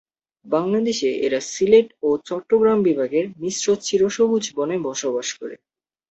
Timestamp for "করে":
5.39-5.55